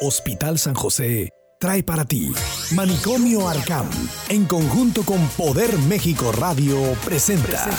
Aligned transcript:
Hospital 0.00 0.58
San 0.58 0.74
José 0.74 1.30
trae 1.58 1.82
para 1.82 2.04
ti 2.04 2.32
Manicomio 2.72 3.48
Arcam 3.48 3.88
en 4.28 4.44
conjunto 4.44 5.02
con 5.04 5.26
Poder 5.28 5.76
México 5.78 6.32
Radio 6.32 6.76
presenta 7.04 7.70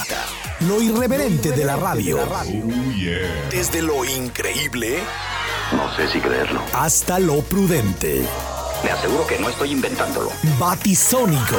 lo 0.61 0.81
irreverente 0.81 1.51
de 1.51 1.63
la 1.63 1.75
radio. 1.75 2.17
Desde 3.51 3.83
lo 3.83 4.03
increíble 4.03 4.97
No 5.71 5.95
sé 5.95 6.07
si 6.11 6.19
creerlo. 6.19 6.59
hasta 6.73 7.19
lo 7.19 7.41
prudente. 7.43 8.23
Le 8.83 8.91
aseguro 8.91 9.27
que 9.27 9.37
no 9.37 9.49
estoy 9.49 9.71
inventándolo. 9.71 10.31
Batisónico. 10.59 11.55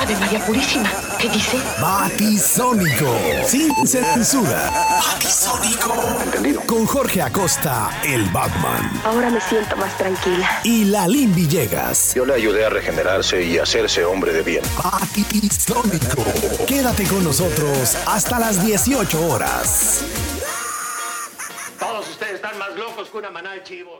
Ave 0.00 0.16
María 0.16 0.44
Purísima, 0.44 0.90
¿qué 1.18 1.28
dice? 1.28 1.58
Batisónico. 1.80 3.16
Sin 3.46 3.86
censura. 3.86 4.70
Batisónico. 5.00 5.94
¿Entendido? 6.22 6.60
Con 6.62 6.86
Jorge 6.86 7.22
Acosta, 7.22 7.90
el 8.04 8.24
Batman. 8.30 9.00
Ahora 9.04 9.30
me 9.30 9.40
siento 9.40 9.76
más 9.76 9.96
tranquila. 9.96 10.60
Y 10.64 10.84
Lalín 10.86 11.34
Villegas. 11.34 12.14
Yo 12.14 12.24
le 12.24 12.34
ayudé 12.34 12.66
a 12.66 12.70
regenerarse 12.70 13.44
y 13.44 13.58
hacerse 13.58 14.04
hombre 14.04 14.32
de 14.32 14.42
bien. 14.42 14.62
Batisónico. 14.82 16.24
Quédate 16.66 17.04
con 17.04 17.24
nosotros 17.24 17.96
hasta 18.06 18.38
las 18.38 18.64
18 18.64 19.28
horas. 19.28 20.04
Todos 21.78 22.08
ustedes 22.08 22.34
están 22.34 22.58
más 22.58 22.74
locos 22.76 23.08
que 23.10 23.18
una 23.18 23.30
manada 23.30 23.54
de 23.56 23.62
chivos. 23.62 23.98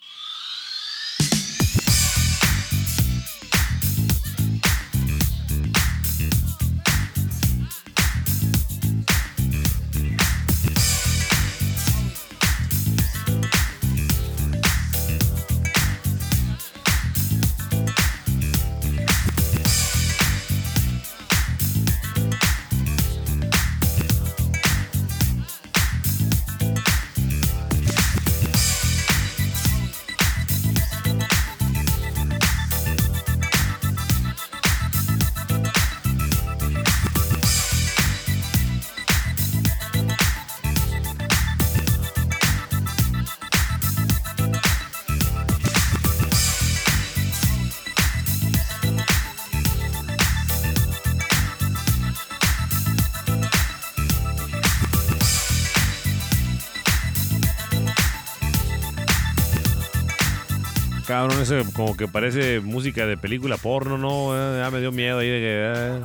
Cabrón, 61.07 61.41
ese 61.41 61.63
como 61.73 61.97
que 61.97 62.09
parece 62.09 62.61
música 62.61 63.07
de 63.07 63.17
película 63.17 63.57
porno, 63.57 63.97
¿no? 63.97 64.37
Eh, 64.37 64.61
ya 64.61 64.71
me 64.73 64.81
dio 64.81 64.91
miedo 64.91 65.21
ahí 65.21 65.29
de 65.29 65.39
que... 65.39 65.73
eh. 65.75 66.03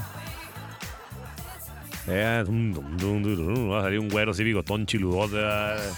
Eh, 2.08 2.44
va 2.48 3.80
a 3.80 3.82
salir 3.84 4.00
un 4.00 4.10
güero 4.10 4.32
así 4.32 4.44
bigotón 4.44 4.86
chiludote. 4.86 5.38
eh. 5.40 5.92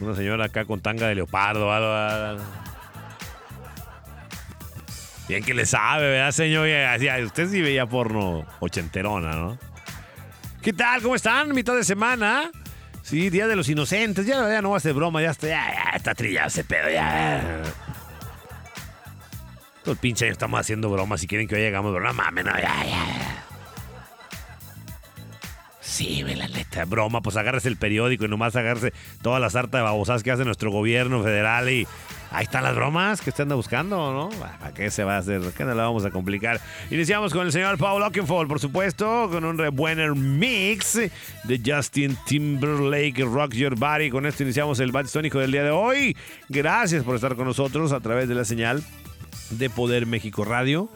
Una 0.00 0.16
señora 0.16 0.46
acá 0.46 0.64
con 0.64 0.80
tanga 0.80 1.06
de 1.06 1.14
leopardo. 1.14 1.68
eh. 1.72 2.38
Bien 5.28 5.44
que 5.44 5.54
le 5.54 5.66
sabe, 5.66 6.10
¿verdad, 6.10 6.32
señor? 6.32 6.66
Usted 7.24 7.48
sí 7.48 7.62
veía 7.62 7.86
porno 7.86 8.44
ochenterona, 8.58 9.30
¿no? 9.36 9.56
¿Qué 10.60 10.72
tal? 10.72 11.00
¿Cómo 11.00 11.14
están? 11.14 11.54
Mitad 11.54 11.76
de 11.76 11.84
semana. 11.84 12.50
Sí, 13.02 13.30
Día 13.30 13.46
de 13.46 13.56
los 13.56 13.68
Inocentes. 13.68 14.26
Ya, 14.26 14.48
ya 14.48 14.62
no 14.62 14.70
va 14.70 14.76
a 14.76 14.80
ser 14.80 14.94
broma, 14.94 15.20
ya 15.20 15.30
está, 15.30 15.48
ya, 15.48 15.72
ya 15.72 15.96
está 15.96 16.14
trillado 16.14 16.48
ese 16.48 16.64
pedo, 16.64 16.88
ya. 16.90 17.62
Todo 19.82 19.92
el 19.92 19.98
pinche 19.98 20.28
estamos 20.28 20.60
haciendo 20.60 20.88
bromas. 20.90 21.20
Si 21.20 21.26
quieren 21.26 21.48
que 21.48 21.56
hoy 21.56 21.60
llegamos, 21.60 21.92
pero 21.92 22.04
no 22.04 22.14
mames, 22.14 22.44
no, 22.44 22.52
ya, 22.52 22.84
ya. 22.84 23.44
Sí, 25.80 26.22
la 26.22 26.48
neta, 26.48 26.84
broma, 26.86 27.20
pues 27.20 27.36
agárrese 27.36 27.68
el 27.68 27.76
periódico 27.76 28.24
y 28.24 28.28
nomás 28.28 28.56
agárrese 28.56 28.94
todas 29.20 29.40
las 29.42 29.54
hartas 29.56 29.80
de 29.80 29.82
babosadas 29.82 30.22
que 30.22 30.30
hace 30.30 30.44
nuestro 30.44 30.70
gobierno 30.70 31.22
federal 31.22 31.68
y 31.68 31.86
ahí 32.32 32.44
están 32.44 32.64
las 32.64 32.74
bromas 32.74 33.20
que 33.20 33.30
usted 33.30 33.42
anda 33.42 33.54
buscando, 33.54 33.96
¿no? 34.12 34.28
¿Para 34.38 34.72
qué 34.72 34.90
se 34.90 35.04
va 35.04 35.16
a 35.16 35.18
hacer? 35.18 35.40
¿Qué 35.56 35.64
no 35.64 35.74
la 35.74 35.84
vamos 35.84 36.04
a 36.04 36.10
complicar? 36.10 36.60
Iniciamos 36.90 37.32
con 37.32 37.46
el 37.46 37.52
señor 37.52 37.78
Paul 37.78 38.02
Oakenfold, 38.02 38.48
por 38.48 38.58
supuesto, 38.60 39.28
con 39.30 39.44
un 39.44 39.58
re- 39.58 39.68
buen 39.68 40.38
mix 40.38 40.94
de 40.94 41.60
Justin 41.64 42.16
Timberlake, 42.26 43.22
Rock 43.24 43.52
Your 43.54 43.76
Body. 43.78 44.10
Con 44.10 44.26
esto 44.26 44.42
iniciamos 44.42 44.80
el 44.80 44.92
Batistónico 44.92 45.38
del 45.38 45.52
día 45.52 45.64
de 45.64 45.70
hoy. 45.70 46.16
Gracias 46.48 47.04
por 47.04 47.14
estar 47.16 47.36
con 47.36 47.46
nosotros 47.46 47.92
a 47.92 48.00
través 48.00 48.28
de 48.28 48.34
la 48.34 48.44
señal 48.44 48.82
de 49.50 49.70
Poder 49.70 50.06
México 50.06 50.44
Radio. 50.44 50.88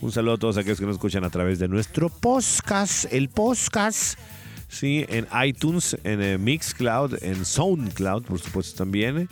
Un 0.00 0.12
saludo 0.12 0.34
a 0.34 0.38
todos 0.38 0.56
aquellos 0.56 0.80
que 0.80 0.86
nos 0.86 0.94
escuchan 0.96 1.24
a 1.24 1.30
través 1.30 1.58
de 1.58 1.68
nuestro 1.68 2.08
podcast, 2.08 3.04
el 3.12 3.28
podcast, 3.28 4.18
sí, 4.66 5.04
en 5.08 5.26
iTunes, 5.44 5.96
en 6.04 6.22
eh, 6.22 6.38
Mixcloud, 6.38 7.22
en 7.22 7.44
Soundcloud, 7.44 8.24
por 8.24 8.38
supuesto 8.40 8.78
también, 8.78 9.28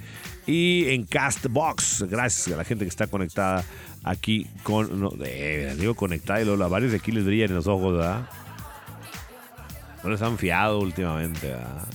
y 0.48 0.88
en 0.88 1.04
Castbox. 1.04 2.04
Gracias 2.08 2.54
a 2.54 2.56
la 2.56 2.64
gente 2.64 2.84
que 2.84 2.88
está 2.88 3.06
conectada 3.06 3.62
aquí 4.02 4.46
con, 4.62 5.10
digo 5.78 5.94
conectada 5.94 6.40
y 6.40 6.46
luego 6.46 6.64
a 6.64 6.68
varios 6.68 6.90
de 6.90 6.96
aquí 6.96 7.12
les 7.12 7.24
brillan 7.24 7.50
en 7.50 7.56
los 7.56 7.66
ojos, 7.66 7.96
¿verdad? 7.96 8.26
No 10.02 10.10
les 10.10 10.22
han 10.22 10.38
fiado 10.38 10.80
últimamente, 10.80 11.48
¿verdad? 11.48 11.86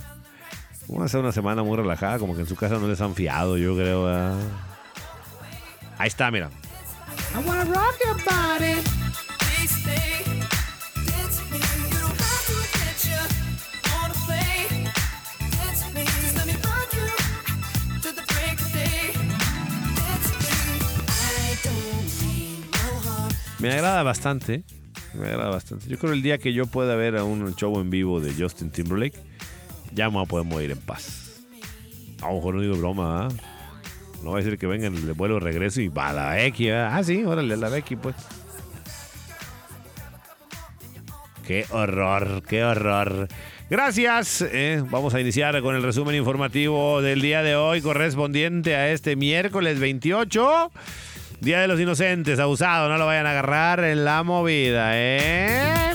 Vamos 0.88 1.02
a 1.02 1.06
hacer 1.06 1.20
una 1.22 1.32
semana 1.32 1.64
muy 1.64 1.76
relajada, 1.78 2.20
como 2.20 2.36
que 2.36 2.42
en 2.42 2.48
su 2.48 2.56
casa 2.56 2.78
no 2.78 2.88
les 2.88 3.02
han 3.02 3.16
fiado, 3.16 3.58
yo 3.58 3.76
creo, 3.76 4.04
¿verdad? 4.04 4.40
Ahí 5.98 6.08
está, 6.08 6.30
mira. 6.30 6.50
Me 23.64 23.72
agrada 23.72 24.04
bastante. 24.04 24.66
Me 25.14 25.28
agrada 25.28 25.50
bastante. 25.52 25.88
Yo 25.88 25.98
creo 25.98 26.12
el 26.12 26.22
día 26.22 26.38
que 26.38 26.52
yo 26.52 26.66
pueda 26.66 26.98
ver 26.98 27.16
a 27.16 27.24
un 27.24 27.56
show 27.56 27.80
en 27.80 27.90
vivo 27.90 28.20
de 28.20 28.34
Justin 28.34 28.72
Timberlake, 28.72 29.18
ya 29.94 30.08
a 30.08 30.26
poder 30.26 30.46
morir 30.46 30.72
en 30.72 30.80
paz. 30.80 31.40
A 32.22 32.28
lo 32.28 32.36
mejor 32.36 32.56
no 32.56 32.62
digo 32.62 32.76
broma, 32.76 33.28
¿ah? 33.28 33.30
No 34.22 34.32
va 34.32 34.40
a 34.40 34.42
decir 34.42 34.60
que 34.60 34.68
vengan, 34.68 35.08
le 35.08 35.14
vuelvo 35.14 35.40
regreso 35.40 35.80
y 35.80 35.88
va 35.88 36.10
a 36.10 36.14
la 36.14 36.30
Becky, 36.32 36.66
¿verdad? 36.66 36.90
Ah, 36.92 37.04
sí, 37.06 37.24
órale, 37.24 37.56
la 37.56 37.70
Becky, 37.70 37.96
pues. 37.96 38.18
Qué 41.48 41.66
horror, 41.70 42.44
qué 42.46 42.66
horror. 42.66 43.30
Gracias. 43.70 44.42
eh, 44.42 44.84
vamos 44.90 45.14
a 45.14 45.22
iniciar 45.22 45.62
con 45.62 45.74
el 45.74 45.84
resumen 45.84 46.16
informativo 46.16 47.02
del 47.02 47.22
día 47.22 47.42
de 47.44 47.56
hoy 47.56 47.82
correspondiente 47.82 48.76
a 48.76 48.92
este 48.92 49.16
miércoles 49.16 49.80
28. 49.80 50.70
Día 51.44 51.60
de 51.60 51.68
los 51.68 51.78
Inocentes, 51.78 52.40
abusado, 52.40 52.88
no 52.88 52.98
lo 52.98 53.06
vayan 53.06 53.26
a 53.26 53.32
agarrar 53.32 53.84
en 53.84 54.06
la 54.06 54.24
movida, 54.24 54.92
¿eh? 54.94 55.92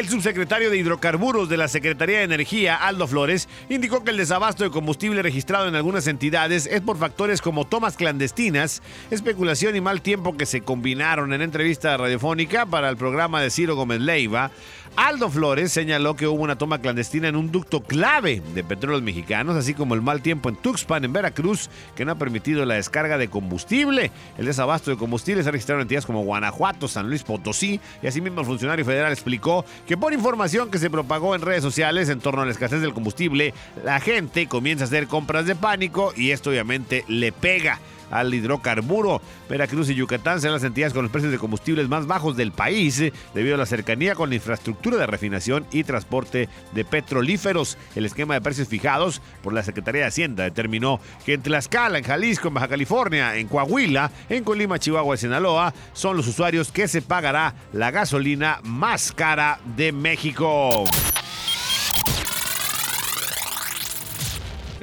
El 0.00 0.08
subsecretario 0.08 0.70
de 0.70 0.78
Hidrocarburos 0.78 1.50
de 1.50 1.58
la 1.58 1.68
Secretaría 1.68 2.20
de 2.20 2.24
Energía, 2.24 2.74
Aldo 2.74 3.06
Flores, 3.06 3.50
indicó 3.68 4.02
que 4.02 4.12
el 4.12 4.16
desabasto 4.16 4.64
de 4.64 4.70
combustible 4.70 5.20
registrado 5.20 5.68
en 5.68 5.74
algunas 5.74 6.06
entidades 6.06 6.64
es 6.64 6.80
por 6.80 6.96
factores 6.96 7.42
como 7.42 7.66
tomas 7.66 7.98
clandestinas, 7.98 8.80
especulación 9.10 9.76
y 9.76 9.82
mal 9.82 10.00
tiempo 10.00 10.38
que 10.38 10.46
se 10.46 10.62
combinaron 10.62 11.34
en 11.34 11.42
entrevista 11.42 11.98
radiofónica 11.98 12.64
para 12.64 12.88
el 12.88 12.96
programa 12.96 13.42
de 13.42 13.50
Ciro 13.50 13.76
Gómez 13.76 14.00
Leiva. 14.00 14.50
Aldo 14.96 15.30
Flores 15.30 15.72
señaló 15.72 16.16
que 16.16 16.26
hubo 16.26 16.42
una 16.42 16.58
toma 16.58 16.80
clandestina 16.80 17.28
en 17.28 17.36
un 17.36 17.52
ducto 17.52 17.80
clave 17.80 18.42
de 18.54 18.64
petróleos 18.64 19.02
mexicanos, 19.02 19.56
así 19.56 19.72
como 19.72 19.94
el 19.94 20.02
mal 20.02 20.20
tiempo 20.20 20.48
en 20.48 20.56
Tuxpan, 20.56 21.04
en 21.04 21.12
Veracruz, 21.12 21.70
que 21.94 22.04
no 22.04 22.12
ha 22.12 22.16
permitido 22.16 22.64
la 22.64 22.74
descarga 22.74 23.16
de 23.16 23.28
combustible. 23.28 24.10
El 24.36 24.46
desabasto 24.46 24.90
de 24.90 24.96
combustible 24.96 25.42
se 25.42 25.48
ha 25.48 25.52
registrado 25.52 25.80
en 25.80 25.84
entidades 25.84 26.06
como 26.06 26.24
Guanajuato, 26.24 26.88
San 26.88 27.08
Luis 27.08 27.22
Potosí, 27.22 27.80
y 28.02 28.06
asimismo 28.06 28.40
el 28.40 28.46
funcionario 28.46 28.84
federal 28.84 29.12
explicó 29.12 29.64
que 29.86 29.96
por 29.96 30.12
información 30.12 30.70
que 30.70 30.78
se 30.78 30.90
propagó 30.90 31.34
en 31.34 31.42
redes 31.42 31.62
sociales 31.62 32.08
en 32.08 32.20
torno 32.20 32.42
a 32.42 32.44
la 32.44 32.50
escasez 32.50 32.80
del 32.80 32.92
combustible, 32.92 33.54
la 33.84 34.00
gente 34.00 34.48
comienza 34.48 34.84
a 34.84 34.88
hacer 34.88 35.06
compras 35.06 35.46
de 35.46 35.54
pánico 35.54 36.12
y 36.16 36.32
esto 36.32 36.50
obviamente 36.50 37.04
le 37.08 37.32
pega 37.32 37.78
al 38.10 38.32
hidrocarburo. 38.34 39.20
Veracruz 39.48 39.90
y 39.90 39.94
Yucatán 39.94 40.40
serán 40.40 40.54
las 40.54 40.64
entidades 40.64 40.92
con 40.92 41.02
los 41.02 41.12
precios 41.12 41.32
de 41.32 41.38
combustibles 41.38 41.88
más 41.88 42.06
bajos 42.06 42.36
del 42.36 42.52
país 42.52 43.00
eh, 43.00 43.12
debido 43.34 43.54
a 43.54 43.58
la 43.58 43.66
cercanía 43.66 44.14
con 44.14 44.28
la 44.28 44.36
infraestructura 44.36 44.96
de 44.96 45.06
refinación 45.06 45.66
y 45.70 45.84
transporte 45.84 46.48
de 46.72 46.84
petrolíferos. 46.84 47.78
El 47.94 48.06
esquema 48.06 48.34
de 48.34 48.40
precios 48.40 48.68
fijados 48.68 49.22
por 49.42 49.52
la 49.52 49.62
Secretaría 49.62 50.02
de 50.02 50.08
Hacienda 50.08 50.44
determinó 50.44 51.00
que 51.24 51.34
en 51.34 51.42
Tlaxcala, 51.42 51.98
en 51.98 52.04
Jalisco, 52.04 52.48
en 52.48 52.54
Baja 52.54 52.68
California, 52.68 53.36
en 53.36 53.48
Coahuila, 53.48 54.10
en 54.28 54.44
Colima, 54.44 54.78
Chihuahua 54.78 55.14
y 55.14 55.18
Sinaloa 55.18 55.74
son 55.92 56.16
los 56.16 56.26
usuarios 56.26 56.70
que 56.72 56.88
se 56.88 57.02
pagará 57.02 57.54
la 57.72 57.90
gasolina 57.90 58.60
más 58.62 59.12
cara 59.12 59.60
de 59.76 59.92
México. 59.92 60.84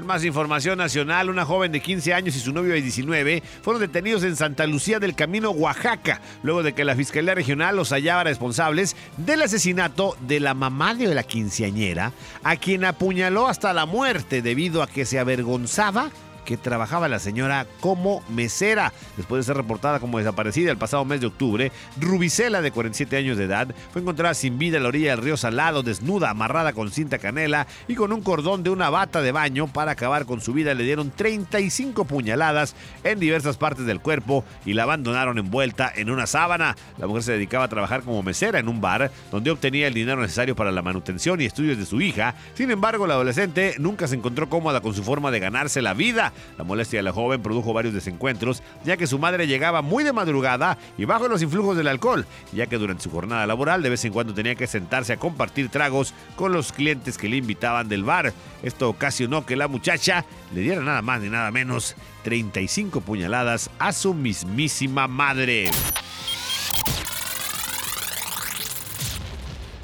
Más 0.07 0.25
información 0.25 0.77
nacional, 0.77 1.30
una 1.30 1.45
joven 1.45 1.71
de 1.71 1.81
15 1.81 2.13
años 2.13 2.36
y 2.36 2.39
su 2.39 2.54
novio 2.54 2.74
de 2.74 2.81
19 2.81 3.44
fueron 3.62 3.81
detenidos 3.81 4.24
en 4.24 4.36
Santa 4.36 4.65
Lucía 4.65 5.00
del 5.00 5.13
Camino, 5.13 5.51
Oaxaca, 5.51 6.21
luego 6.42 6.63
de 6.63 6.74
que 6.74 6.86
la 6.86 6.95
Fiscalía 6.95 7.36
Regional 7.36 7.75
los 7.75 7.92
hallaba 7.92 8.24
responsables 8.24 8.95
del 9.18 9.44
asesinato 9.44 10.18
de 10.21 10.39
la 10.39 10.54
mamá 10.54 10.95
de 10.95 11.13
la 11.13 11.24
quinceañera, 11.24 12.13
a 12.44 12.56
quien 12.56 12.86
apuñaló 12.86 13.48
hasta 13.48 13.74
la 13.74 13.86
muerte 13.86 14.42
debido 14.42 14.81
a 14.81 14.88
que 14.88 15.06
se 15.06 15.19
avergonzaba 15.19 16.10
que 16.47 16.55
trabajaba 16.55 17.09
la 17.09 17.19
señora 17.19 17.67
como 17.81 18.23
mesera. 18.29 18.94
Después 19.17 19.41
de 19.41 19.47
ser 19.47 19.57
reportada 19.57 19.99
como 19.99 20.17
desaparecida 20.17 20.71
el 20.71 20.77
pasado 20.77 21.03
mes 21.03 21.19
de 21.19 21.27
octubre, 21.27 21.73
Rubicela, 21.99 22.61
de 22.61 22.71
47 22.71 23.17
años 23.17 23.38
de 23.38 23.44
edad, 23.44 23.67
fue 23.91 24.01
encontrada 24.01 24.33
sin 24.33 24.57
vida 24.57 24.77
en 24.77 24.83
la 24.83 24.89
orilla 24.89 25.11
del 25.11 25.25
río 25.25 25.35
Salado, 25.35 25.83
desnuda, 25.83 26.29
amarrada 26.29 26.71
con 26.71 26.89
cinta 26.89 27.17
canela 27.17 27.67
y 27.89 27.95
con 27.95 28.13
un 28.13 28.21
cordón 28.21 28.63
de 28.63 28.69
una 28.69 28.89
bata 28.89 29.21
de 29.21 29.33
baño 29.33 29.67
para 29.67 29.91
acabar 29.91 30.25
con 30.25 30.39
su 30.39 30.53
vida. 30.53 30.73
Le 30.73 30.85
dieron 30.85 31.11
35 31.11 32.05
puñaladas 32.05 32.75
en 33.03 33.19
diversas 33.19 33.57
partes 33.57 33.85
del 33.85 34.00
cuerpo 34.00 34.45
y 34.65 34.71
la 34.71 34.83
abandonaron 34.83 35.38
envuelta 35.38 35.91
en 35.93 36.09
una 36.09 36.27
sábana. 36.27 36.77
La 36.97 37.07
mujer 37.07 37.23
se 37.23 37.33
dedicaba 37.33 37.65
a 37.65 37.69
trabajar 37.69 38.03
como 38.03 38.23
mesera 38.23 38.59
en 38.59 38.69
un 38.69 38.79
bar 38.79 39.11
donde 39.31 39.51
obtenía 39.51 39.88
el 39.88 39.93
dinero 39.93 40.21
necesario 40.21 40.55
para 40.55 40.71
la 40.71 40.81
manutención 40.81 41.41
y 41.41 41.45
estudios 41.45 41.77
de 41.77 41.85
su 41.85 42.00
hija. 42.00 42.35
Sin 42.53 42.71
embargo, 42.71 43.05
la 43.05 43.15
adolescente 43.15 43.75
nunca 43.79 44.07
se 44.07 44.15
encontró 44.15 44.47
cómoda 44.47 44.79
con 44.79 44.93
su 44.93 45.03
forma 45.03 45.29
de 45.29 45.41
ganarse 45.41 45.81
la 45.81 45.93
vida. 45.93 46.31
La 46.57 46.63
molestia 46.63 47.00
de 47.00 47.04
la 47.04 47.13
joven 47.13 47.42
produjo 47.42 47.74
varios 47.74 47.94
desencuentros, 47.94 48.63
ya 48.84 48.98
que 48.98 49.07
su 49.07 49.19
madre 49.19 49.48
llegaba 49.48 49.81
muy 49.81 50.04
de 50.04 50.13
madrugada 50.13 50.78
y 50.98 51.06
bajo 51.06 51.28
los 51.28 51.42
influjos 51.42 51.78
del 51.78 51.88
alcohol, 51.88 52.25
ya 52.54 52.68
que 52.68 52.78
durante 52.78 53.04
su 53.04 53.12
jornada 53.12 53.48
laboral 53.48 53.84
de 53.84 53.89
vez 53.89 54.06
en 54.06 54.13
cuando 54.13 54.34
tenía 54.34 54.56
que 54.56 54.68
sentarse 54.68 55.13
a 55.13 55.18
compartir 55.18 55.69
tragos 55.69 56.13
con 56.36 56.51
los 56.51 56.72
clientes 56.72 57.18
que 57.18 57.30
le 57.30 57.38
invitaban 57.38 57.89
del 57.89 58.04
bar. 58.04 58.34
Esto 58.63 58.89
ocasionó 58.89 59.45
que 59.45 59.56
la 59.56 59.68
muchacha 59.68 60.25
le 60.54 60.62
diera 60.62 60.81
nada 60.81 61.01
más 61.01 61.22
ni 61.22 61.30
nada 61.30 61.51
menos 61.51 61.95
35 62.24 63.01
puñaladas 63.01 63.69
a 63.80 63.92
su 63.94 64.13
mismísima 64.13 65.07
madre. 65.07 65.72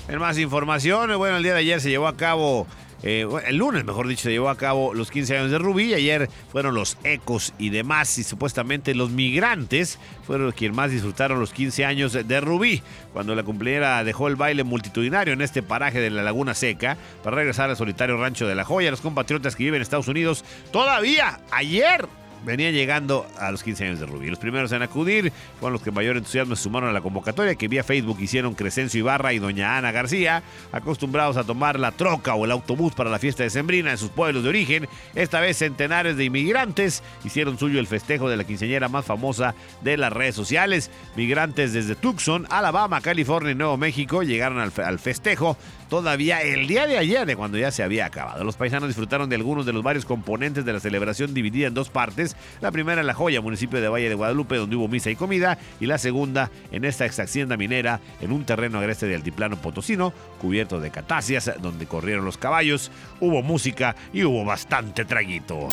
En 0.07 0.19
más 0.19 0.37
información, 0.37 1.17
bueno, 1.17 1.37
el 1.37 1.43
día 1.43 1.53
de 1.53 1.59
ayer 1.59 1.81
se 1.81 1.89
llevó 1.89 2.07
a 2.07 2.17
cabo 2.17 2.67
eh, 3.03 3.27
el 3.45 3.57
lunes, 3.57 3.83
mejor 3.83 4.07
dicho, 4.07 4.23
se 4.23 4.31
llevó 4.31 4.49
a 4.49 4.57
cabo 4.57 4.93
los 4.93 5.11
15 5.11 5.37
años 5.37 5.51
de 5.51 5.59
Rubí. 5.59 5.93
Ayer 5.93 6.29
fueron 6.51 6.73
los 6.73 6.97
ecos 7.03 7.53
y 7.57 7.69
demás, 7.69 8.17
y 8.17 8.23
supuestamente 8.23 8.95
los 8.95 9.11
migrantes 9.11 9.99
fueron 10.25 10.47
los 10.47 10.55
quienes 10.55 10.75
más 10.75 10.89
disfrutaron 10.89 11.39
los 11.39 11.51
15 11.51 11.85
años 11.85 12.13
de 12.13 12.41
Rubí, 12.41 12.81
cuando 13.11 13.35
la 13.35 13.43
cumpleañera 13.43 14.03
dejó 14.03 14.29
el 14.29 14.37
baile 14.37 14.63
multitudinario 14.63 15.33
en 15.33 15.41
este 15.41 15.61
paraje 15.61 15.99
de 15.99 16.09
la 16.09 16.23
Laguna 16.23 16.53
Seca 16.53 16.97
para 17.23 17.35
regresar 17.35 17.69
al 17.69 17.77
solitario 17.77 18.17
rancho 18.17 18.47
de 18.47 18.55
La 18.55 18.63
Joya. 18.63 18.89
Los 18.89 19.01
compatriotas 19.01 19.55
que 19.55 19.63
viven 19.63 19.77
en 19.77 19.81
Estados 19.81 20.07
Unidos 20.07 20.45
todavía 20.71 21.41
ayer 21.51 22.07
venía 22.43 22.71
llegando 22.71 23.25
a 23.37 23.51
los 23.51 23.63
15 23.63 23.85
años 23.85 23.99
de 23.99 24.05
Rubí. 24.05 24.29
Los 24.29 24.39
primeros 24.39 24.71
en 24.71 24.81
acudir 24.81 25.31
fueron 25.59 25.73
los 25.73 25.81
que 25.81 25.91
mayor 25.91 26.17
entusiasmo 26.17 26.55
se 26.55 26.63
sumaron 26.63 26.89
a 26.89 26.93
la 26.93 27.01
convocatoria 27.01 27.55
que 27.55 27.67
vía 27.67 27.83
Facebook 27.83 28.17
hicieron 28.19 28.53
Crescencio 28.53 28.99
Ibarra 28.99 29.33
y 29.33 29.39
doña 29.39 29.77
Ana 29.77 29.91
García, 29.91 30.43
acostumbrados 30.71 31.37
a 31.37 31.43
tomar 31.43 31.79
la 31.79 31.91
troca 31.91 32.35
o 32.35 32.45
el 32.45 32.51
autobús 32.51 32.93
para 32.93 33.09
la 33.09 33.19
fiesta 33.19 33.43
de 33.43 33.49
Sembrina 33.49 33.91
en 33.91 33.97
sus 33.97 34.09
pueblos 34.09 34.43
de 34.43 34.49
origen. 34.49 34.87
Esta 35.15 35.39
vez 35.39 35.57
centenares 35.57 36.17
de 36.17 36.25
inmigrantes 36.25 37.03
hicieron 37.23 37.57
suyo 37.57 37.79
el 37.79 37.87
festejo 37.87 38.29
de 38.29 38.37
la 38.37 38.43
quinceañera 38.43 38.87
más 38.89 39.05
famosa 39.05 39.55
de 39.81 39.97
las 39.97 40.11
redes 40.11 40.35
sociales. 40.35 40.91
Migrantes 41.15 41.73
desde 41.73 41.95
Tucson, 41.95 42.47
Alabama, 42.49 43.01
California 43.01 43.51
y 43.51 43.55
Nuevo 43.55 43.77
México 43.77 44.23
llegaron 44.23 44.59
al, 44.59 44.71
al 44.83 44.99
festejo 44.99 45.57
todavía 45.93 46.41
el 46.41 46.65
día 46.65 46.87
de 46.87 46.97
ayer, 46.97 47.23
de 47.27 47.35
cuando 47.35 47.55
ya 47.55 47.69
se 47.69 47.83
había 47.83 48.07
acabado. 48.07 48.43
Los 48.43 48.55
paisanos 48.55 48.89
disfrutaron 48.89 49.29
de 49.29 49.35
algunos 49.35 49.63
de 49.63 49.73
los 49.73 49.83
varios 49.83 50.05
componentes 50.05 50.65
de 50.65 50.73
la 50.73 50.79
celebración 50.79 51.35
dividida 51.35 51.67
en 51.67 51.75
dos 51.75 51.91
partes. 51.91 52.35
La 52.61 52.71
primera 52.71 53.01
en 53.01 53.05
La 53.05 53.13
Joya, 53.13 53.41
municipio 53.41 53.79
de 53.79 53.89
Valle 53.89 54.09
de 54.09 54.15
Guadalupe, 54.15 54.55
donde 54.55 54.75
hubo 54.75 54.87
misa 54.87 55.11
y 55.11 55.15
comida, 55.15 55.59
y 55.79 55.85
la 55.85 55.99
segunda 55.99 56.49
en 56.71 56.83
esta 56.83 57.05
ex 57.05 57.19
hacienda 57.19 57.57
minera, 57.57 57.99
en 58.21 58.31
un 58.31 58.43
terreno 58.43 58.79
agreste 58.79 59.05
de 59.05 59.13
altiplano 59.13 59.57
potosino, 59.57 60.13
cubierto 60.41 60.79
de 60.79 60.89
catacias, 60.89 61.51
donde 61.61 61.85
corrieron 61.85 62.25
los 62.25 62.39
caballos, 62.39 62.89
hubo 63.19 63.43
música 63.43 63.95
y 64.11 64.23
hubo 64.23 64.43
bastante 64.43 65.05
traguito. 65.05 65.67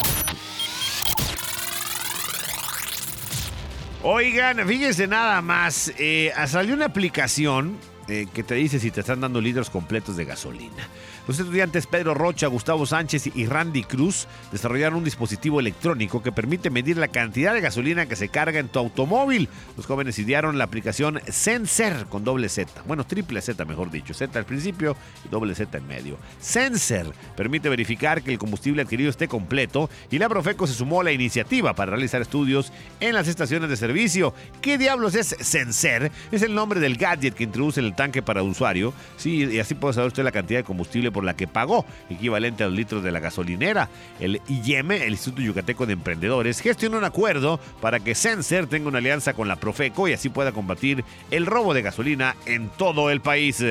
Oigan, 4.02 4.68
fíjense 4.68 5.06
nada 5.06 5.40
más, 5.40 5.94
eh, 5.96 6.30
salió 6.46 6.74
una 6.74 6.84
aplicación 6.84 7.78
eh, 8.10 8.26
que 8.32 8.42
te 8.42 8.56
dice 8.56 8.80
si 8.80 8.90
te 8.90 9.00
están 9.00 9.20
dando 9.20 9.40
litros 9.40 9.70
completos 9.70 10.16
de 10.16 10.24
gasolina. 10.24 10.88
Los 11.28 11.38
estudiantes 11.38 11.86
Pedro 11.86 12.12
Rocha, 12.12 12.48
Gustavo 12.48 12.86
Sánchez 12.86 13.30
y 13.36 13.46
Randy 13.46 13.84
Cruz 13.84 14.26
desarrollaron 14.50 14.98
un 14.98 15.04
dispositivo 15.04 15.60
electrónico 15.60 16.20
que 16.20 16.32
permite 16.32 16.70
medir 16.70 16.96
la 16.96 17.06
cantidad 17.06 17.54
de 17.54 17.60
gasolina 17.60 18.06
que 18.06 18.16
se 18.16 18.28
carga 18.28 18.58
en 18.58 18.66
tu 18.66 18.80
automóvil. 18.80 19.48
Los 19.76 19.86
jóvenes 19.86 20.18
idearon 20.18 20.58
la 20.58 20.64
aplicación 20.64 21.20
Sensor 21.28 22.08
con 22.08 22.24
doble 22.24 22.48
Z, 22.48 22.82
bueno, 22.84 23.06
triple 23.06 23.40
Z 23.42 23.64
mejor 23.64 23.92
dicho, 23.92 24.12
Z 24.12 24.36
al 24.36 24.44
principio 24.44 24.96
y 25.24 25.28
doble 25.28 25.54
Z 25.54 25.78
en 25.78 25.86
medio. 25.86 26.18
Sensor 26.40 27.14
permite 27.36 27.68
verificar 27.68 28.22
que 28.22 28.32
el 28.32 28.38
combustible 28.38 28.82
adquirido 28.82 29.10
esté 29.10 29.28
completo 29.28 29.88
y 30.10 30.18
la 30.18 30.28
Profeco 30.28 30.66
se 30.66 30.74
sumó 30.74 31.02
a 31.02 31.04
la 31.04 31.12
iniciativa 31.12 31.74
para 31.74 31.92
realizar 31.92 32.22
estudios 32.22 32.72
en 32.98 33.14
las 33.14 33.28
estaciones 33.28 33.70
de 33.70 33.76
servicio. 33.76 34.34
¿Qué 34.60 34.78
diablos 34.78 35.14
es 35.14 35.36
Sensor? 35.38 36.10
Es 36.32 36.42
el 36.42 36.56
nombre 36.56 36.80
del 36.80 36.96
gadget 36.96 37.34
que 37.34 37.44
introduce 37.44 37.78
el 37.78 37.94
tanque 38.00 38.22
para 38.22 38.42
usuario. 38.42 38.94
Sí, 39.18 39.44
y 39.44 39.58
así 39.58 39.74
puede 39.74 39.92
saber 39.92 40.08
usted 40.08 40.24
la 40.24 40.32
cantidad 40.32 40.60
de 40.60 40.64
combustible 40.64 41.12
por 41.12 41.22
la 41.22 41.36
que 41.36 41.46
pagó, 41.46 41.84
equivalente 42.08 42.64
a 42.64 42.68
los 42.68 42.74
litros 42.74 43.02
de 43.02 43.12
la 43.12 43.20
gasolinera. 43.20 43.90
El 44.18 44.40
IEM, 44.48 44.92
el 44.92 45.10
Instituto 45.10 45.42
Yucateco 45.42 45.84
de 45.84 45.92
Emprendedores, 45.92 46.60
gestionó 46.60 46.96
un 46.96 47.04
acuerdo 47.04 47.60
para 47.82 48.00
que 48.00 48.14
Sensor 48.14 48.68
tenga 48.68 48.88
una 48.88 48.98
alianza 48.98 49.34
con 49.34 49.48
la 49.48 49.56
Profeco 49.56 50.08
y 50.08 50.14
así 50.14 50.30
pueda 50.30 50.52
combatir 50.52 51.04
el 51.30 51.44
robo 51.44 51.74
de 51.74 51.82
gasolina 51.82 52.36
en 52.46 52.70
todo 52.70 53.10
el 53.10 53.20
país. 53.20 53.62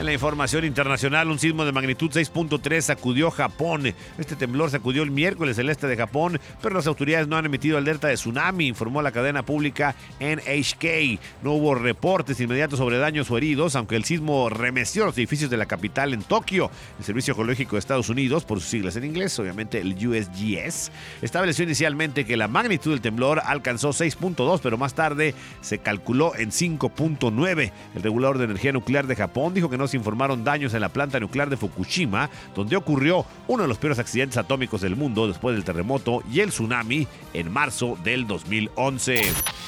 En 0.00 0.06
la 0.06 0.14
información 0.14 0.64
internacional, 0.64 1.30
un 1.30 1.38
sismo 1.38 1.66
de 1.66 1.72
magnitud 1.72 2.10
6.3 2.10 2.80
sacudió 2.80 3.30
Japón. 3.30 3.92
Este 4.16 4.34
temblor 4.34 4.70
sacudió 4.70 5.02
el 5.02 5.10
miércoles 5.10 5.58
el 5.58 5.68
este 5.68 5.86
de 5.88 5.96
Japón, 5.98 6.40
pero 6.62 6.74
las 6.74 6.86
autoridades 6.86 7.28
no 7.28 7.36
han 7.36 7.44
emitido 7.44 7.76
alerta 7.76 8.08
de 8.08 8.14
tsunami, 8.14 8.66
informó 8.66 9.02
la 9.02 9.12
cadena 9.12 9.42
pública 9.42 9.94
NHK. 10.18 11.20
No 11.42 11.52
hubo 11.52 11.74
reportes 11.74 12.40
inmediatos 12.40 12.78
sobre 12.78 12.96
daños 12.96 13.30
o 13.30 13.36
heridos, 13.36 13.76
aunque 13.76 13.96
el 13.96 14.04
sismo 14.04 14.48
remeció 14.48 15.04
los 15.04 15.18
edificios 15.18 15.50
de 15.50 15.58
la 15.58 15.66
capital 15.66 16.14
en 16.14 16.22
Tokio. 16.22 16.70
El 16.98 17.04
Servicio 17.04 17.34
Geológico 17.34 17.76
de 17.76 17.80
Estados 17.80 18.08
Unidos, 18.08 18.46
por 18.46 18.60
sus 18.60 18.70
siglas 18.70 18.96
en 18.96 19.04
inglés, 19.04 19.38
obviamente 19.38 19.82
el 19.82 19.92
USGS, 19.94 20.92
estableció 21.20 21.64
inicialmente 21.64 22.24
que 22.24 22.38
la 22.38 22.48
magnitud 22.48 22.92
del 22.92 23.02
temblor 23.02 23.42
alcanzó 23.44 23.90
6.2, 23.90 24.60
pero 24.62 24.78
más 24.78 24.94
tarde 24.94 25.34
se 25.60 25.76
calculó 25.76 26.34
en 26.36 26.52
5.9. 26.52 27.72
El 27.94 28.02
regulador 28.02 28.38
de 28.38 28.44
energía 28.44 28.72
nuclear 28.72 29.06
de 29.06 29.14
Japón 29.14 29.52
dijo 29.52 29.68
que 29.68 29.76
no 29.76 29.89
informaron 29.94 30.44
daños 30.44 30.74
en 30.74 30.80
la 30.80 30.88
planta 30.88 31.20
nuclear 31.20 31.50
de 31.50 31.56
Fukushima, 31.56 32.30
donde 32.54 32.76
ocurrió 32.76 33.24
uno 33.48 33.62
de 33.62 33.68
los 33.68 33.78
peores 33.78 33.98
accidentes 33.98 34.38
atómicos 34.38 34.80
del 34.80 34.96
mundo 34.96 35.26
después 35.26 35.54
del 35.54 35.64
terremoto 35.64 36.22
y 36.32 36.40
el 36.40 36.50
tsunami 36.50 37.06
en 37.34 37.52
marzo 37.52 37.98
del 38.02 38.26
2011. 38.26 39.59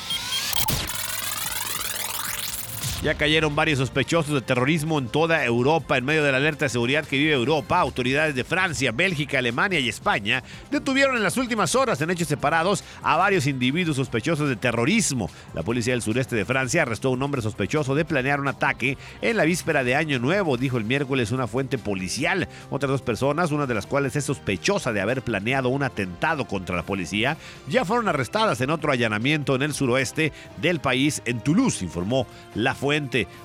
Ya 3.02 3.14
cayeron 3.14 3.56
varios 3.56 3.80
sospechosos 3.80 4.32
de 4.32 4.42
terrorismo 4.42 4.96
en 5.00 5.08
toda 5.08 5.44
Europa 5.44 5.98
en 5.98 6.04
medio 6.04 6.22
de 6.22 6.30
la 6.30 6.38
alerta 6.38 6.66
de 6.66 6.68
seguridad 6.68 7.04
que 7.04 7.18
vive 7.18 7.32
Europa. 7.32 7.80
Autoridades 7.80 8.36
de 8.36 8.44
Francia, 8.44 8.92
Bélgica, 8.92 9.38
Alemania 9.38 9.80
y 9.80 9.88
España 9.88 10.44
detuvieron 10.70 11.16
en 11.16 11.24
las 11.24 11.36
últimas 11.36 11.74
horas 11.74 12.00
en 12.00 12.10
hechos 12.10 12.28
separados 12.28 12.84
a 13.02 13.16
varios 13.16 13.48
individuos 13.48 13.96
sospechosos 13.96 14.48
de 14.48 14.54
terrorismo. 14.54 15.28
La 15.52 15.64
policía 15.64 15.94
del 15.94 16.02
sureste 16.02 16.36
de 16.36 16.44
Francia 16.44 16.82
arrestó 16.82 17.08
a 17.08 17.10
un 17.10 17.22
hombre 17.24 17.42
sospechoso 17.42 17.96
de 17.96 18.04
planear 18.04 18.38
un 18.38 18.46
ataque 18.46 18.96
en 19.20 19.36
la 19.36 19.46
víspera 19.46 19.82
de 19.82 19.96
Año 19.96 20.20
Nuevo, 20.20 20.56
dijo 20.56 20.78
el 20.78 20.84
miércoles 20.84 21.32
una 21.32 21.48
fuente 21.48 21.78
policial. 21.78 22.46
Otras 22.70 22.88
dos 22.88 23.02
personas, 23.02 23.50
una 23.50 23.66
de 23.66 23.74
las 23.74 23.86
cuales 23.86 24.14
es 24.14 24.26
sospechosa 24.26 24.92
de 24.92 25.00
haber 25.00 25.22
planeado 25.22 25.70
un 25.70 25.82
atentado 25.82 26.46
contra 26.46 26.76
la 26.76 26.84
policía, 26.84 27.36
ya 27.68 27.84
fueron 27.84 28.06
arrestadas 28.06 28.60
en 28.60 28.70
otro 28.70 28.92
allanamiento 28.92 29.56
en 29.56 29.62
el 29.62 29.74
suroeste 29.74 30.32
del 30.58 30.78
país, 30.78 31.20
en 31.24 31.40
Toulouse, 31.40 31.84
informó 31.84 32.28
la 32.54 32.76
fuente 32.76 32.91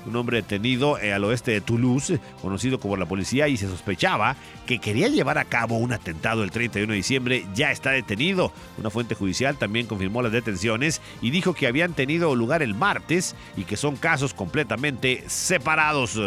un 0.06 0.16
hombre 0.16 0.42
detenido 0.42 0.98
eh, 0.98 1.12
al 1.12 1.24
oeste 1.24 1.52
de 1.52 1.60
Toulouse, 1.60 2.20
conocido 2.42 2.78
como 2.78 2.96
la 2.96 3.06
policía, 3.06 3.48
y 3.48 3.56
se 3.56 3.66
sospechaba 3.66 4.36
que 4.66 4.78
quería 4.78 5.08
llevar 5.08 5.38
a 5.38 5.46
cabo 5.46 5.78
un 5.78 5.92
atentado 5.92 6.44
el 6.44 6.50
31 6.50 6.92
de 6.92 6.96
diciembre, 6.96 7.46
ya 7.54 7.70
está 7.70 7.90
detenido. 7.90 8.52
Una 8.76 8.90
fuente 8.90 9.14
judicial 9.14 9.56
también 9.56 9.86
confirmó 9.86 10.20
las 10.20 10.32
detenciones 10.32 11.00
y 11.22 11.30
dijo 11.30 11.54
que 11.54 11.66
habían 11.66 11.94
tenido 11.94 12.34
lugar 12.34 12.62
el 12.62 12.74
martes 12.74 13.34
y 13.56 13.64
que 13.64 13.76
son 13.76 13.96
casos 13.96 14.34
completamente 14.34 15.24
separados. 15.28 16.18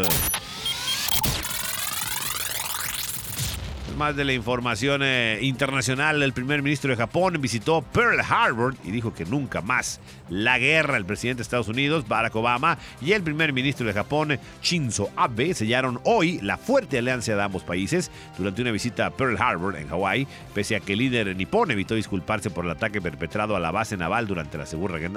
Más 4.02 4.16
de 4.16 4.26
la 4.26 4.34
información 4.34 5.02
eh, 5.04 5.38
internacional, 5.44 6.24
el 6.24 6.34
primer 6.34 6.64
ministro 6.64 6.90
de 6.90 6.98
Japón 6.98 7.38
visitó 7.40 7.84
Pearl 7.84 8.20
Harbor 8.20 8.74
y 8.84 8.90
dijo 8.90 9.14
que 9.14 9.26
nunca 9.26 9.62
más 9.62 10.00
la 10.28 10.58
guerra. 10.58 10.98
El 10.98 11.06
presidente 11.06 11.38
de 11.38 11.44
Estados 11.44 11.68
Unidos, 11.68 12.08
Barack 12.08 12.36
Obama, 12.36 12.80
y 13.00 13.12
el 13.12 13.22
primer 13.22 13.54
ministro 13.54 13.86
de 13.86 13.94
Japón, 13.94 14.40
Shinzo 14.64 15.12
Abe, 15.16 15.54
sellaron 15.54 16.00
hoy 16.04 16.40
la 16.42 16.58
fuerte 16.58 16.98
alianza 16.98 17.36
de 17.36 17.44
ambos 17.44 17.62
países 17.62 18.10
durante 18.40 18.64
una 18.64 18.72
visita 18.72 19.06
a 19.06 19.12
Pearl 19.12 19.38
Harbor, 19.40 19.76
en 19.76 19.88
Hawái, 19.90 20.28
pese 20.56 20.76
a 20.76 20.80
que 20.80 20.94
el 20.94 21.00
líder 21.00 21.36
nipón 21.36 21.70
evitó 21.70 21.94
disculparse 21.94 22.50
por 22.50 22.66
el 22.66 22.72
ataque 22.72 23.02
perpetrado 23.02 23.56
a 23.56 23.60
la 23.60 23.70
base 23.70 23.98
naval 23.98 24.26
durante 24.26 24.58
la 24.58 24.66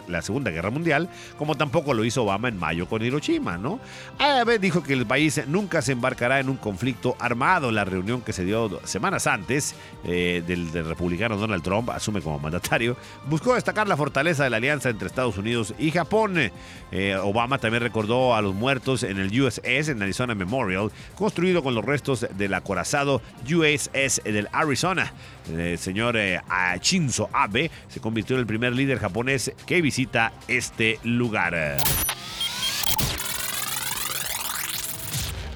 la 0.09 0.21
segunda 0.21 0.51
Guerra 0.51 0.71
Mundial, 0.71 1.09
como 1.39 1.55
tampoco 1.55 1.95
lo 1.95 2.05
hizo 2.05 2.25
Obama 2.25 2.49
en 2.49 2.59
mayo 2.59 2.87
con 2.87 3.03
Hiroshima, 3.03 3.57
¿no? 3.57 3.81
Abe 4.19 4.59
dijo 4.59 4.83
que 4.83 4.93
el 4.93 5.07
país 5.07 5.41
nunca 5.47 5.81
se 5.81 5.93
embarcará 5.93 6.39
en 6.39 6.51
un 6.51 6.59
conflicto 6.59 7.17
armado. 7.19 7.71
La 7.71 7.87
reunión 7.87 8.21
que 8.21 8.35
se 8.35 8.45
dio 8.45 8.74
semanas 8.85 9.27
antes 9.27 9.75
eh, 10.05 10.43
del, 10.47 10.73
republicano 10.73 11.37
Donald 11.37 11.63
Trump, 11.63 11.91
asume 11.91 12.21
como 12.21 12.39
mandatario, 12.39 12.97
buscó 13.27 13.55
destacar 13.55 13.89
la 13.89 13.97
fortaleza 13.97 14.45
de 14.45 14.51
la 14.51 14.57
alianza 14.57 14.91
entre 14.91 15.07
Estados 15.07 15.39
Unidos 15.39 15.75
y 15.79 15.91
Japón. 15.91 16.51
Eh, 16.93 17.17
Obama 17.17 17.59
también 17.59 17.83
recordó 17.83 18.35
a 18.35 18.43
los 18.43 18.55
muertos 18.55 19.03
en 19.03 19.19
el 19.19 19.41
USS, 19.41 19.89
en 19.89 20.03
Arizona 20.03 20.35
Memorial, 20.35 20.91
construido 21.17 21.63
con 21.63 21.75
los 21.75 21.85
restos 21.85 22.27
del 22.37 22.55
acorazado 22.55 23.23
USS 23.45 24.23
del 24.25 24.49
Arizona. 24.53 25.13
El 25.51 25.79
señor 25.79 26.17
eh, 26.17 26.41
Shinzo 26.81 27.29
Abe 27.33 27.71
se 27.89 28.01
convirtió 28.01 28.37
en 28.37 28.41
el 28.41 28.47
primer 28.47 28.73
líder 28.73 28.99
japonés 28.99 29.53
que 29.67 29.83
visita 29.83 30.33
este 30.49 30.99
lugar. 31.03 31.77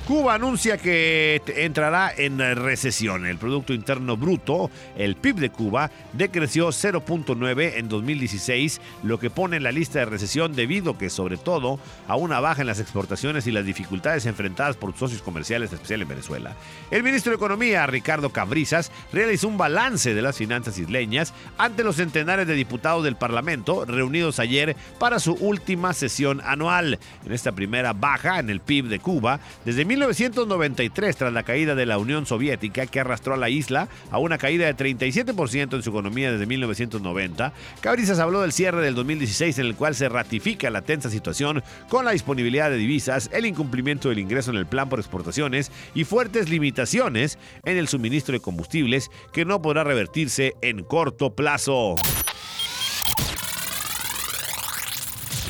Cuba 0.09 0.33
anuncia 0.33 0.79
que 0.79 1.43
entrará 1.55 2.11
en 2.17 2.38
recesión. 2.38 3.27
El 3.27 3.37
Producto 3.37 3.75
Interno 3.75 4.17
Bruto, 4.17 4.71
el 4.97 5.17
PIB 5.17 5.37
de 5.37 5.50
Cuba, 5.50 5.91
decreció 6.15 6.69
0.9 6.69 7.75
en 7.77 7.91
2016, 7.91 8.81
lo 9.03 9.19
que 9.19 9.29
pone 9.29 9.59
en 9.59 9.65
la 9.65 9.71
lista 9.71 9.99
de 9.99 10.07
recesión 10.07 10.55
debido 10.55 10.97
que 10.97 11.11
sobre 11.11 11.37
todo 11.37 11.79
a 12.07 12.17
una 12.17 12.41
baja 12.41 12.62
en 12.62 12.69
las 12.69 12.81
exportaciones 12.81 13.47
y 13.47 13.53
las 13.53 13.67
dificultades 13.67 14.25
enfrentadas 14.25 14.79
por 14.79 14.97
socios 14.97 15.21
comerciales, 15.21 15.75
especial 15.75 16.00
en 16.00 16.09
Venezuela. 16.09 16.57
El 16.91 17.03
ministro 17.03 17.29
de 17.29 17.37
Economía, 17.37 17.87
Ricardo 17.87 18.31
Cabrizas, 18.31 18.91
realizó 19.12 19.47
un 19.47 19.59
balance 19.59 20.15
de 20.15 20.23
las 20.23 20.38
finanzas 20.38 20.79
isleñas 20.79 21.35
ante 21.59 21.85
los 21.85 21.97
centenares 21.97 22.47
de 22.47 22.55
diputados 22.55 23.05
del 23.05 23.17
Parlamento 23.17 23.85
reunidos 23.85 24.38
ayer 24.38 24.75
para 24.99 25.19
su 25.19 25.35
última 25.35 25.93
sesión 25.93 26.41
anual. 26.47 26.99
En 27.27 27.33
esta 27.33 27.53
primera 27.53 27.93
baja 27.93 28.38
en 28.38 28.49
el 28.49 28.61
PIB 28.61 28.87
de 28.87 29.00
Cuba, 29.00 29.41
desde 29.67 29.85
1993, 29.99 31.17
tras 31.17 31.33
la 31.33 31.43
caída 31.43 31.75
de 31.75 31.85
la 31.85 31.99
Unión 31.99 32.25
Soviética, 32.25 32.87
que 32.87 33.00
arrastró 33.00 33.35
a 33.35 33.37
la 33.37 33.49
isla 33.49 33.88
a 34.12 34.19
una 34.19 34.38
caída 34.38 34.67
de 34.67 34.76
37% 34.76 35.75
en 35.75 35.83
su 35.83 35.90
economía 35.90 36.31
desde 36.31 36.47
1990, 36.47 37.52
Cabrizas 37.81 38.21
habló 38.21 38.43
del 38.43 38.52
cierre 38.52 38.81
del 38.81 38.95
2016 38.95 39.59
en 39.59 39.67
el 39.67 39.75
cual 39.75 39.97
se 39.97 40.09
ratifica 40.09 40.71
la 40.71 40.83
tensa 40.83 41.11
situación 41.11 41.64
con 41.88 42.05
la 42.05 42.12
disponibilidad 42.12 42.71
de 42.71 42.76
divisas, 42.76 43.28
el 43.33 43.47
incumplimiento 43.47 44.09
del 44.09 44.21
ingreso 44.21 44.52
en 44.52 44.59
el 44.59 44.67
plan 44.67 44.88
por 44.88 45.00
exportaciones 45.00 45.73
y 45.95 46.05
fuertes 46.05 46.49
limitaciones 46.49 47.37
en 47.64 47.76
el 47.76 47.88
suministro 47.88 48.35
de 48.35 48.40
combustibles 48.40 49.11
que 49.33 49.45
no 49.45 49.61
podrá 49.61 49.83
revertirse 49.83 50.55
en 50.62 50.85
corto 50.85 51.35
plazo. 51.35 51.97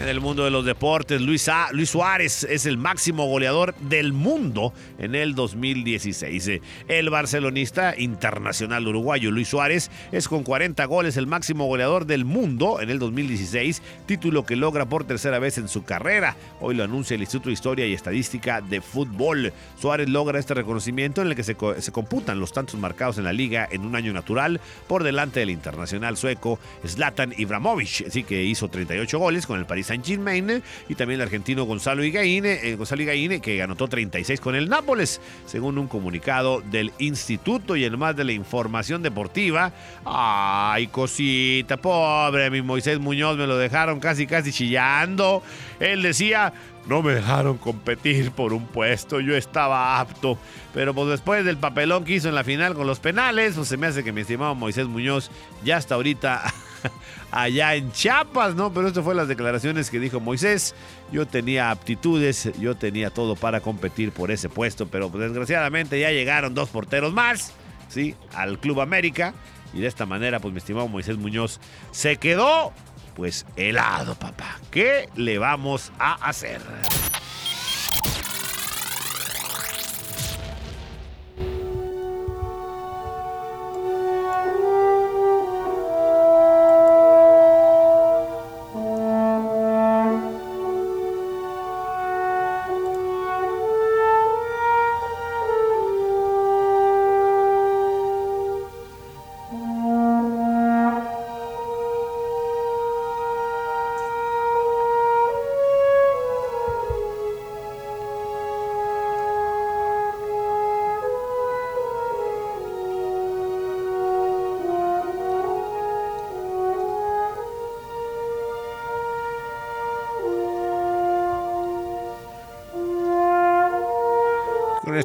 En 0.00 0.06
el 0.06 0.20
mundo 0.20 0.44
de 0.44 0.52
los 0.52 0.64
deportes, 0.64 1.20
Luis, 1.20 1.50
Luis 1.72 1.90
Suárez 1.90 2.44
es 2.44 2.66
el 2.66 2.78
máximo 2.78 3.26
goleador 3.26 3.74
del 3.80 4.12
mundo 4.12 4.72
en 4.96 5.16
el 5.16 5.34
2016. 5.34 6.60
El 6.86 7.10
barcelonista 7.10 7.94
internacional 7.98 8.86
uruguayo 8.86 9.32
Luis 9.32 9.48
Suárez 9.48 9.90
es 10.12 10.28
con 10.28 10.44
40 10.44 10.84
goles 10.84 11.16
el 11.16 11.26
máximo 11.26 11.66
goleador 11.66 12.06
del 12.06 12.24
mundo 12.24 12.80
en 12.80 12.90
el 12.90 13.00
2016, 13.00 13.82
título 14.06 14.46
que 14.46 14.54
logra 14.54 14.86
por 14.86 15.02
tercera 15.02 15.40
vez 15.40 15.58
en 15.58 15.66
su 15.66 15.82
carrera. 15.82 16.36
Hoy 16.60 16.76
lo 16.76 16.84
anuncia 16.84 17.16
el 17.16 17.22
Instituto 17.22 17.48
de 17.48 17.54
Historia 17.54 17.86
y 17.86 17.92
Estadística 17.92 18.60
de 18.60 18.80
Fútbol. 18.80 19.52
Suárez 19.80 20.08
logra 20.08 20.38
este 20.38 20.54
reconocimiento 20.54 21.22
en 21.22 21.28
el 21.28 21.34
que 21.34 21.42
se, 21.42 21.56
se 21.80 21.92
computan 21.92 22.38
los 22.38 22.52
tantos 22.52 22.78
marcados 22.78 23.18
en 23.18 23.24
la 23.24 23.32
liga 23.32 23.68
en 23.68 23.84
un 23.84 23.96
año 23.96 24.12
natural 24.12 24.60
por 24.86 25.02
delante 25.02 25.40
del 25.40 25.50
internacional 25.50 26.16
sueco 26.16 26.60
Zlatan 26.86 27.34
Ibrahimovic, 27.36 28.06
así 28.06 28.22
que 28.22 28.44
hizo 28.44 28.68
38 28.68 29.18
goles 29.18 29.44
con 29.44 29.58
el 29.58 29.66
Paris 29.66 29.87
Saint 29.88 30.04
Germain 30.04 30.62
y 30.88 30.94
también 30.94 31.20
el 31.20 31.26
argentino 31.26 31.64
Gonzalo 31.64 32.04
Higuaín, 32.04 32.44
eh, 32.44 32.74
Gonzalo 32.76 33.02
Higuaín 33.02 33.40
que 33.40 33.62
anotó 33.62 33.88
36 33.88 34.40
con 34.40 34.54
el 34.54 34.68
Nápoles, 34.68 35.20
según 35.46 35.78
un 35.78 35.88
comunicado 35.88 36.60
del 36.60 36.92
instituto 36.98 37.74
y 37.74 37.84
en 37.84 37.98
más 37.98 38.14
de 38.14 38.24
la 38.24 38.32
información 38.32 39.02
deportiva. 39.02 39.72
Ay, 40.04 40.88
cosita, 40.88 41.78
pobre 41.78 42.50
mi 42.50 42.62
Moisés 42.62 42.98
Muñoz, 42.98 43.36
me 43.36 43.46
lo 43.46 43.56
dejaron 43.56 43.98
casi 43.98 44.26
casi 44.26 44.52
chillando. 44.52 45.42
Él 45.80 46.02
decía, 46.02 46.52
no 46.86 47.02
me 47.02 47.14
dejaron 47.14 47.58
competir 47.58 48.30
por 48.32 48.52
un 48.52 48.66
puesto, 48.66 49.20
yo 49.20 49.36
estaba 49.36 50.00
apto. 50.00 50.38
Pero 50.74 50.94
pues 50.94 51.08
después 51.08 51.44
del 51.44 51.56
papelón 51.56 52.04
que 52.04 52.14
hizo 52.14 52.28
en 52.28 52.34
la 52.34 52.44
final 52.44 52.74
con 52.74 52.86
los 52.86 53.00
penales, 53.00 53.54
pues 53.54 53.68
se 53.68 53.76
me 53.76 53.86
hace 53.86 54.04
que 54.04 54.12
mi 54.12 54.20
estimado 54.20 54.54
Moisés 54.54 54.86
Muñoz 54.86 55.30
ya 55.64 55.76
hasta 55.76 55.94
ahorita 55.94 56.42
allá 57.30 57.74
en 57.74 57.92
Chiapas, 57.92 58.54
¿no? 58.54 58.72
Pero 58.72 58.88
esto 58.88 59.02
fue 59.02 59.14
las 59.14 59.28
declaraciones 59.28 59.90
que 59.90 59.98
dijo 59.98 60.20
Moisés. 60.20 60.74
Yo 61.12 61.26
tenía 61.26 61.70
aptitudes, 61.70 62.50
yo 62.58 62.76
tenía 62.76 63.10
todo 63.10 63.36
para 63.36 63.60
competir 63.60 64.12
por 64.12 64.30
ese 64.30 64.48
puesto, 64.48 64.88
pero 64.88 65.08
desgraciadamente 65.08 66.00
ya 66.00 66.10
llegaron 66.10 66.54
dos 66.54 66.68
porteros 66.68 67.12
más, 67.12 67.52
¿sí? 67.88 68.14
Al 68.34 68.58
Club 68.58 68.80
América. 68.80 69.34
Y 69.74 69.80
de 69.80 69.86
esta 69.86 70.06
manera, 70.06 70.40
pues 70.40 70.52
mi 70.52 70.58
estimado 70.58 70.88
Moisés 70.88 71.18
Muñoz 71.18 71.60
se 71.90 72.16
quedó, 72.16 72.72
pues 73.14 73.46
helado, 73.56 74.14
papá. 74.14 74.58
¿Qué 74.70 75.08
le 75.14 75.38
vamos 75.38 75.92
a 75.98 76.14
hacer? 76.26 76.60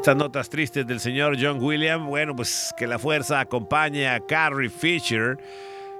Estas 0.03 0.17
notas 0.17 0.49
tristes 0.49 0.85
del 0.85 0.99
señor 0.99 1.37
John 1.39 1.63
Williams, 1.63 2.05
bueno, 2.05 2.35
pues 2.35 2.73
que 2.75 2.87
la 2.87 2.99
fuerza 2.99 3.39
acompañe 3.39 4.09
a 4.09 4.19
Carrie 4.19 4.69
Fisher 4.69 5.37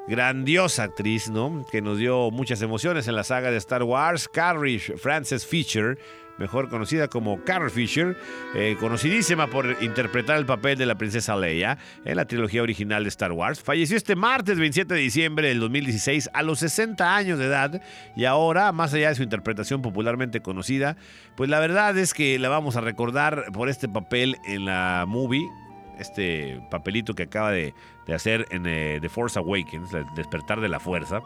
grandiosa 0.10 0.84
actriz, 0.84 1.30
¿no? 1.30 1.66
Que 1.72 1.82
nos 1.82 1.98
dio 1.98 2.30
muchas 2.30 2.62
emociones 2.62 3.08
en 3.08 3.16
la 3.16 3.24
saga 3.24 3.50
de 3.50 3.56
Star 3.56 3.82
Wars, 3.84 4.28
Carrie 4.28 4.78
Frances 4.78 5.46
Fisher 5.46 5.98
mejor 6.38 6.70
conocida 6.70 7.08
como 7.08 7.44
Carrie 7.44 7.70
Fisher, 7.70 8.18
eh, 8.56 8.76
conocidísima 8.80 9.48
por 9.48 9.78
interpretar 9.82 10.38
el 10.38 10.46
papel 10.46 10.78
de 10.78 10.86
la 10.86 10.96
princesa 10.96 11.36
Leia 11.36 11.78
en 12.06 12.18
la 12.18 12.26
trilogía 12.26 12.62
original 12.62 13.04
de 13.04 13.10
Star 13.10 13.32
Wars. 13.32 13.62
Falleció 13.62 13.98
este 13.98 14.16
martes 14.16 14.58
27 14.58 14.94
de 14.94 15.00
diciembre 15.00 15.48
del 15.48 15.60
2016 15.60 16.30
a 16.34 16.44
los 16.44 16.60
60 16.60 17.16
años 17.16 17.40
de 17.40 17.46
edad 17.46 17.82
y 18.16 18.26
ahora, 18.26 18.72
más 18.72 18.94
allá 18.94 19.10
de 19.10 19.16
su 19.16 19.24
interpretación 19.24 19.82
popularmente 19.82 20.42
conocida, 20.42 20.98
pues 21.36 21.50
la 21.50 21.60
verdad 21.60 21.98
es 21.98 22.14
que 22.14 22.40
la 22.40 22.50
vamos 22.50 22.76
a 22.76 22.82
recordar 22.82 23.46
por 23.54 23.70
este 23.70 23.88
papel 23.88 24.38
en 24.46 24.66
la 24.66 25.06
movie, 25.08 25.48
este 26.00 26.62
papelito 26.72 27.14
que 27.14 27.24
acaba 27.24 27.52
de, 27.52 27.74
hacer 28.14 28.46
en 28.52 28.66
eh, 28.66 29.00
The 29.02 29.10
Force 29.10 29.40
Awakens, 29.40 29.90
despertar 30.16 30.60
de 30.60 30.70
la 30.70 30.80
fuerza 30.80 31.22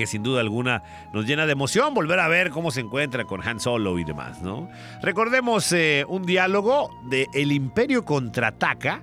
que 0.00 0.06
sin 0.06 0.22
duda 0.22 0.40
alguna 0.40 0.82
nos 1.12 1.26
llena 1.26 1.44
de 1.44 1.52
emoción 1.52 1.92
volver 1.92 2.20
a 2.20 2.28
ver 2.28 2.48
cómo 2.48 2.70
se 2.70 2.80
encuentra 2.80 3.26
con 3.26 3.46
Han 3.46 3.60
Solo 3.60 3.98
y 3.98 4.04
demás, 4.04 4.40
¿no? 4.40 4.70
Recordemos 5.02 5.70
eh, 5.72 6.06
un 6.08 6.24
diálogo 6.24 6.88
de 7.10 7.26
El 7.34 7.52
Imperio 7.52 8.06
contraataca, 8.06 9.02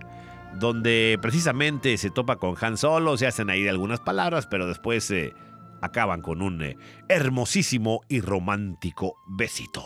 donde 0.55 1.19
precisamente 1.21 1.95
se 1.97 2.09
topa 2.09 2.37
con 2.37 2.55
Han 2.59 2.77
Solo, 2.77 3.15
se 3.15 3.27
hacen 3.27 3.51
ahí 3.51 3.67
algunas 3.67 3.99
palabras, 3.99 4.47
pero 4.47 4.65
después 4.65 5.03
se 5.03 5.25
eh, 5.25 5.33
acaban 5.83 6.23
con 6.23 6.41
un 6.41 6.63
eh, 6.63 6.77
hermosísimo 7.07 8.01
y 8.09 8.19
romántico 8.19 9.17
besito. 9.27 9.83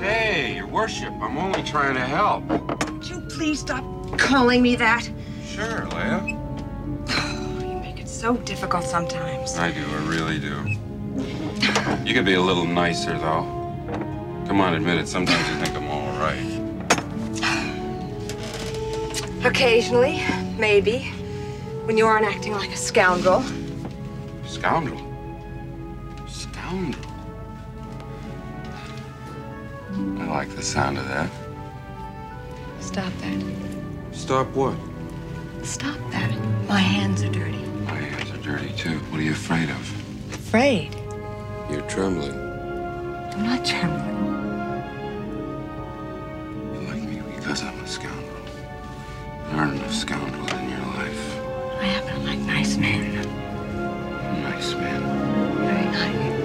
Hey, 0.00 0.54
your 0.56 0.66
worship, 0.66 1.12
I'm 1.20 1.36
only 1.36 1.62
trying 1.62 1.94
to 1.94 2.00
help. 2.00 2.42
Would 2.90 3.06
you 3.06 3.20
please 3.28 3.60
stop 3.60 3.84
calling 4.16 4.62
me 4.62 4.76
that? 4.76 5.08
Sure, 5.46 5.86
Leia. 5.90 6.28
you 7.68 7.78
make 7.80 7.98
it 8.00 8.08
so 8.08 8.36
difficult 8.38 8.84
sometimes. 8.84 9.56
I 9.56 9.70
do, 9.72 9.80
I 9.80 10.06
really 10.06 10.38
do. 10.38 10.76
You 12.04 12.14
could 12.14 12.24
be 12.24 12.34
a 12.34 12.40
little 12.40 12.64
nicer, 12.64 13.16
though. 13.18 13.42
Come 14.46 14.60
on, 14.60 14.74
admit 14.74 14.98
it. 14.98 15.08
Sometimes 15.08 15.48
you 15.48 15.64
think 15.64 15.76
I'm 15.76 15.88
all 15.88 16.12
right. 16.18 16.60
Occasionally, 19.44 20.22
maybe. 20.58 21.12
When 21.84 21.96
you 21.96 22.06
aren't 22.06 22.26
acting 22.26 22.52
like 22.52 22.70
a 22.70 22.76
scoundrel. 22.76 23.42
Scoundrel? 24.46 25.00
Scoundrel? 26.28 27.12
I 29.92 30.26
like 30.26 30.54
the 30.54 30.62
sound 30.62 30.98
of 30.98 31.06
that. 31.08 31.30
Stop 32.80 33.12
that. 33.20 33.71
Stop 34.22 34.46
what? 34.54 34.76
Stop 35.64 35.98
that. 36.12 36.30
My 36.68 36.78
hands 36.78 37.24
are 37.24 37.28
dirty. 37.28 37.58
My 37.86 37.96
hands 37.96 38.30
are 38.30 38.36
dirty, 38.36 38.72
too. 38.74 39.00
What 39.10 39.18
are 39.18 39.24
you 39.24 39.32
afraid 39.32 39.68
of? 39.68 40.32
Afraid? 40.32 40.94
You're 41.68 41.82
trembling. 41.88 42.30
I'm 42.30 43.42
not 43.42 43.64
trembling. 43.66 44.14
You 46.72 46.80
like 46.86 47.02
me 47.02 47.20
because 47.34 47.64
I'm 47.64 47.76
a 47.80 47.86
scoundrel. 47.88 48.44
There 49.48 49.56
aren't 49.58 49.74
enough 49.74 49.92
scoundrels 49.92 50.52
in 50.52 50.70
your 50.70 50.78
life. 50.78 51.40
I 51.80 51.86
happen 51.86 52.20
to 52.20 52.20
like 52.20 52.38
nice 52.38 52.76
men. 52.76 53.26
Nice 54.44 54.72
men? 54.74 55.02
Very 55.66 55.84
nice. 55.86 56.41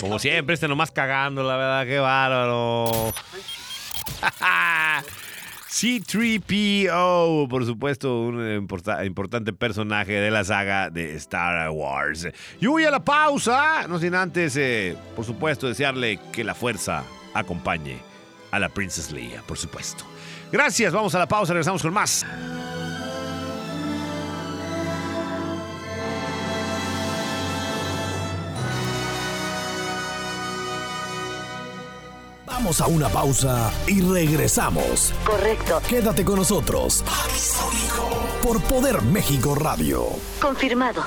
Como 0.00 0.18
siempre, 0.18 0.54
este 0.54 0.68
nomás 0.68 0.90
cagando, 0.90 1.42
la 1.42 1.56
verdad, 1.56 1.86
qué 1.86 1.98
bárbaro. 1.98 3.12
C3PO, 5.70 7.48
por 7.48 7.64
supuesto, 7.64 8.22
un 8.22 8.68
importante 9.04 9.52
personaje 9.52 10.14
de 10.14 10.30
la 10.30 10.44
saga 10.44 10.90
de 10.90 11.14
Star 11.14 11.70
Wars. 11.70 12.28
Y 12.60 12.66
voy 12.66 12.84
a 12.84 12.90
la 12.90 13.04
pausa, 13.04 13.86
no 13.88 13.98
sin 13.98 14.14
antes, 14.14 14.56
eh, 14.56 14.96
por 15.14 15.24
supuesto, 15.24 15.68
desearle 15.68 16.18
que 16.32 16.42
la 16.44 16.54
fuerza 16.54 17.04
acompañe 17.34 17.98
a 18.50 18.58
la 18.58 18.68
Princess 18.68 19.12
Leia, 19.12 19.42
por 19.42 19.56
supuesto. 19.56 20.04
Gracias, 20.50 20.92
vamos 20.92 21.14
a 21.14 21.20
la 21.20 21.28
pausa, 21.28 21.52
regresamos 21.52 21.82
con 21.82 21.92
más. 21.94 22.26
Vamos 32.70 32.80
a 32.82 32.86
una 32.86 33.08
pausa 33.08 33.72
y 33.88 34.00
regresamos. 34.00 35.12
Correcto. 35.24 35.82
Quédate 35.88 36.24
con 36.24 36.36
nosotros. 36.36 37.02
Por 38.44 38.62
Poder 38.62 39.02
México 39.02 39.56
Radio. 39.56 40.06
Confirmado. 40.40 41.02